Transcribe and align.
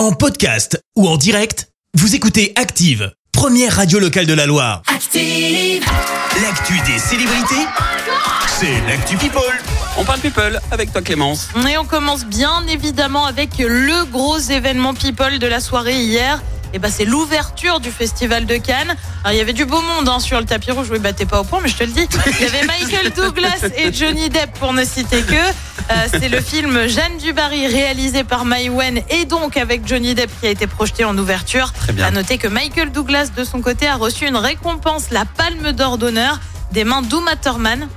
En 0.00 0.12
podcast 0.12 0.82
ou 0.96 1.06
en 1.06 1.18
direct, 1.18 1.68
vous 1.92 2.14
écoutez 2.14 2.54
Active, 2.56 3.12
première 3.32 3.76
radio 3.76 3.98
locale 3.98 4.24
de 4.24 4.32
la 4.32 4.46
Loire. 4.46 4.80
Active. 4.86 5.84
L'actu 6.40 6.72
des 6.90 6.98
célébrités, 6.98 7.66
c'est 8.48 8.80
l'actu 8.88 9.18
People. 9.18 9.42
On 9.98 10.04
parle 10.06 10.20
people 10.20 10.58
avec 10.70 10.90
toi 10.90 11.02
Clémence. 11.02 11.50
Et 11.68 11.76
on 11.76 11.84
commence 11.84 12.24
bien 12.24 12.66
évidemment 12.66 13.26
avec 13.26 13.58
le 13.58 14.06
gros 14.06 14.38
événement 14.38 14.94
people 14.94 15.38
de 15.38 15.46
la 15.46 15.60
soirée 15.60 16.00
hier. 16.00 16.42
Et 16.72 16.78
bah 16.78 16.88
c'est 16.90 17.04
l'ouverture 17.04 17.80
du 17.80 17.90
festival 17.90 18.46
de 18.46 18.56
Cannes. 18.56 18.94
Alors, 19.24 19.34
il 19.34 19.38
y 19.38 19.40
avait 19.40 19.52
du 19.52 19.64
beau 19.64 19.80
monde 19.80 20.08
hein, 20.08 20.20
sur 20.20 20.38
le 20.38 20.46
tapis 20.46 20.70
rouge. 20.70 20.88
Oui, 20.90 20.98
bah 20.98 21.12
t'es 21.12 21.26
pas 21.26 21.40
au 21.40 21.44
point, 21.44 21.60
mais 21.62 21.68
je 21.68 21.76
te 21.76 21.84
le 21.84 21.90
dis. 21.90 22.06
Il 22.26 22.40
y 22.40 22.46
avait 22.46 22.66
Michael 22.66 23.10
Douglas 23.16 23.66
et 23.76 23.92
Johnny 23.92 24.28
Depp 24.28 24.52
pour 24.58 24.72
ne 24.72 24.84
citer 24.84 25.22
que. 25.22 25.34
Euh, 25.34 26.06
c'est 26.12 26.28
le 26.28 26.40
film 26.40 26.86
Jeanne 26.86 27.18
du 27.18 27.32
Barry 27.32 27.66
réalisé 27.66 28.22
par 28.22 28.44
Maïwen 28.44 29.00
et 29.10 29.24
donc 29.24 29.56
avec 29.56 29.86
Johnny 29.88 30.14
Depp 30.14 30.30
qui 30.40 30.46
a 30.46 30.50
été 30.50 30.68
projeté 30.68 31.04
en 31.04 31.16
ouverture. 31.18 31.72
Très 31.72 31.92
bien. 31.92 32.06
À 32.06 32.10
noter 32.12 32.38
que 32.38 32.46
Michael 32.46 32.92
Douglas 32.92 33.30
de 33.36 33.42
son 33.42 33.60
côté 33.60 33.88
a 33.88 33.96
reçu 33.96 34.26
une 34.26 34.36
récompense, 34.36 35.10
la 35.10 35.24
Palme 35.24 35.72
d'Or 35.72 35.98
d'honneur 35.98 36.38
des 36.72 36.84
mains 36.84 37.02
d'Uma. 37.02 37.30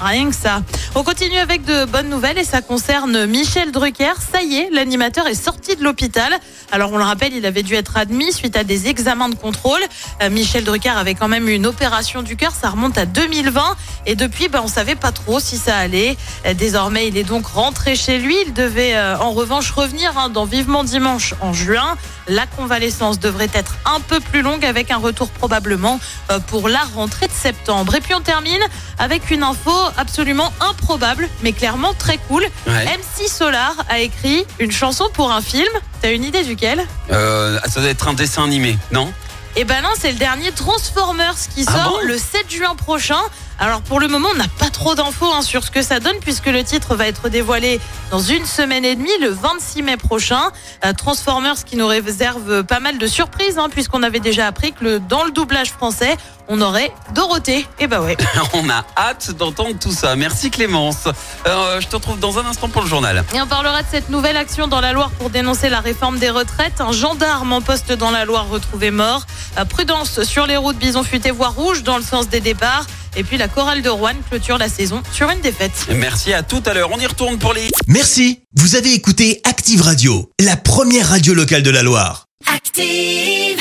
Rien 0.00 0.30
que 0.30 0.34
ça. 0.34 0.62
On 0.94 1.02
continue 1.02 1.38
avec 1.38 1.64
de 1.64 1.84
bonnes 1.84 2.08
nouvelles 2.08 2.38
et 2.38 2.44
ça 2.44 2.62
concerne 2.62 3.26
Michel 3.26 3.70
Drucker. 3.70 4.14
Ça 4.32 4.42
y 4.42 4.56
est, 4.56 4.70
l'animateur 4.70 5.26
est 5.26 5.34
sorti 5.34 5.76
de 5.76 5.84
l'hôpital. 5.84 6.32
Alors 6.72 6.92
on 6.92 6.98
le 6.98 7.04
rappelle, 7.04 7.34
il 7.34 7.44
avait 7.46 7.62
dû 7.62 7.74
être 7.74 7.96
admis 7.96 8.32
suite 8.32 8.56
à 8.56 8.64
des 8.64 8.88
examens 8.88 9.28
de 9.28 9.34
contrôle. 9.34 9.80
Euh, 10.22 10.30
Michel 10.30 10.64
Drucker 10.64 10.90
avait 10.90 11.14
quand 11.14 11.28
même 11.28 11.48
eu 11.48 11.52
une 11.52 11.66
opération 11.66 12.22
du 12.22 12.36
cœur, 12.36 12.52
ça 12.52 12.70
remonte 12.70 12.98
à 12.98 13.06
2020 13.06 13.76
et 14.06 14.14
depuis 14.16 14.48
ben, 14.48 14.62
on 14.64 14.68
savait 14.68 14.94
pas 14.94 15.12
trop 15.12 15.38
si 15.38 15.58
ça 15.58 15.76
allait. 15.76 16.16
Euh, 16.46 16.54
Désormais, 16.54 17.08
il 17.08 17.16
est 17.16 17.24
donc 17.24 17.46
rentré 17.46 17.94
chez 17.94 18.18
lui. 18.18 18.36
Il 18.46 18.52
devait 18.52 18.96
euh, 18.96 19.18
en 19.18 19.32
revanche 19.32 19.70
revenir 19.70 20.16
hein, 20.18 20.28
dans 20.30 20.44
Vivement 20.44 20.84
Dimanche 20.84 21.34
en 21.40 21.52
juin. 21.52 21.96
La 22.28 22.46
convalescence 22.46 23.20
devrait 23.20 23.50
être 23.52 23.76
un 23.84 24.00
peu 24.00 24.18
plus 24.20 24.42
longue 24.42 24.64
avec 24.64 24.90
un 24.90 24.96
retour 24.96 25.28
probablement 25.28 26.00
pour 26.48 26.68
la 26.68 26.80
rentrée 26.80 27.28
de 27.28 27.32
septembre. 27.32 27.94
Et 27.94 28.00
puis 28.00 28.14
on 28.14 28.20
termine 28.20 28.55
avec 28.98 29.30
une 29.30 29.42
info 29.42 29.72
absolument 29.96 30.52
improbable, 30.60 31.28
mais 31.42 31.52
clairement 31.52 31.94
très 31.94 32.18
cool. 32.28 32.44
Ouais. 32.66 32.84
MC 32.84 33.28
Solar 33.28 33.74
a 33.88 33.98
écrit 34.00 34.44
une 34.58 34.72
chanson 34.72 35.08
pour 35.12 35.30
un 35.32 35.40
film. 35.40 35.68
T'as 36.02 36.12
une 36.12 36.24
idée 36.24 36.42
duquel? 36.44 36.86
Euh, 37.10 37.58
ça 37.66 37.80
doit 37.80 37.90
être 37.90 38.08
un 38.08 38.14
dessin 38.14 38.44
animé, 38.44 38.78
non? 38.92 39.12
Eh 39.56 39.64
ben 39.64 39.80
non, 39.82 39.88
c'est 39.98 40.12
le 40.12 40.18
dernier 40.18 40.52
Transformers 40.52 41.34
qui 41.54 41.64
Ah 41.66 41.72
sort 41.72 42.00
bon? 42.00 42.06
le 42.06 42.18
7 42.18 42.50
juin 42.50 42.74
prochain. 42.76 43.20
Alors 43.58 43.80
pour 43.80 44.00
le 44.00 44.08
moment, 44.08 44.28
on 44.32 44.36
n'a 44.36 44.48
pas 44.58 44.68
trop 44.68 44.94
d'infos 44.94 45.32
hein, 45.32 45.40
sur 45.40 45.64
ce 45.64 45.70
que 45.70 45.80
ça 45.80 45.98
donne 45.98 46.16
puisque 46.20 46.46
le 46.46 46.62
titre 46.62 46.94
va 46.94 47.06
être 47.06 47.28
dévoilé 47.28 47.80
dans 48.10 48.20
une 48.20 48.44
semaine 48.44 48.84
et 48.84 48.94
demie, 48.94 49.16
le 49.20 49.28
26 49.28 49.82
mai 49.82 49.96
prochain. 49.96 50.50
Euh, 50.84 50.92
Transformers 50.92 51.64
qui 51.64 51.76
nous 51.76 51.86
réserve 51.86 52.64
pas 52.64 52.80
mal 52.80 52.98
de 52.98 53.06
surprises 53.06 53.58
hein, 53.58 53.68
puisqu'on 53.70 54.02
avait 54.02 54.20
déjà 54.20 54.46
appris 54.46 54.72
que 54.72 54.84
le, 54.84 55.00
dans 55.00 55.24
le 55.24 55.30
doublage 55.30 55.70
français, 55.70 56.16
on 56.48 56.60
aurait 56.60 56.92
Dorothée. 57.14 57.66
Et 57.78 57.86
bah 57.86 58.00
ouais. 58.00 58.16
On 58.52 58.68
a 58.68 58.84
hâte 58.96 59.32
d'entendre 59.32 59.76
tout 59.80 59.90
ça. 59.90 60.16
Merci 60.16 60.50
Clémence. 60.50 61.08
Euh, 61.46 61.80
je 61.80 61.86
te 61.88 61.96
retrouve 61.96 62.18
dans 62.20 62.38
un 62.38 62.46
instant 62.46 62.68
pour 62.68 62.82
le 62.82 62.88
journal. 62.88 63.24
Et 63.34 63.40
on 63.40 63.46
parlera 63.46 63.82
de 63.82 63.88
cette 63.90 64.10
nouvelle 64.10 64.36
action 64.36 64.68
dans 64.68 64.80
la 64.80 64.92
Loire 64.92 65.10
pour 65.18 65.30
dénoncer 65.30 65.68
la 65.68 65.80
réforme 65.80 66.18
des 66.18 66.30
retraites. 66.30 66.80
Un 66.80 66.92
gendarme 66.92 67.52
en 67.52 67.60
poste 67.62 67.92
dans 67.92 68.10
la 68.10 68.24
Loire 68.24 68.48
retrouvé 68.48 68.90
mort. 68.90 69.26
Euh, 69.58 69.64
prudence 69.64 70.22
sur 70.22 70.46
les 70.46 70.56
routes, 70.56 70.76
bison 70.76 71.02
futé 71.02 71.30
voie 71.30 71.48
rouge 71.48 71.82
dans 71.82 71.96
le 71.96 72.04
sens 72.04 72.28
des 72.28 72.40
départs. 72.40 72.86
Et 73.16 73.24
puis 73.24 73.38
la 73.38 73.48
chorale 73.48 73.82
de 73.82 73.88
Rouen 73.88 74.14
clôture 74.28 74.58
la 74.58 74.68
saison 74.68 75.02
sur 75.12 75.30
une 75.30 75.40
défaite. 75.40 75.72
Merci 75.96 76.32
à 76.34 76.42
tout 76.42 76.62
à 76.66 76.74
l'heure. 76.74 76.90
On 76.92 76.98
y 76.98 77.06
retourne 77.06 77.38
pour 77.38 77.54
les... 77.54 77.68
Merci, 77.86 78.40
vous 78.54 78.76
avez 78.76 78.92
écouté 78.92 79.40
Active 79.44 79.80
Radio, 79.80 80.30
la 80.38 80.56
première 80.56 81.08
radio 81.08 81.34
locale 81.34 81.62
de 81.62 81.70
la 81.70 81.82
Loire. 81.82 82.26
Active. 82.46 83.55